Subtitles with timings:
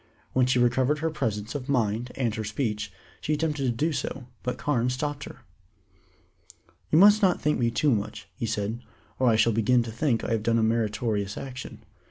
[0.33, 4.25] When she recovered her presence of mind and her speech, she attempted to do so,
[4.41, 5.41] but Carne stopped her.
[6.89, 8.81] "You must not thank me too much," he said,
[9.19, 11.83] "or I shall begin to think I have done a meritorious action.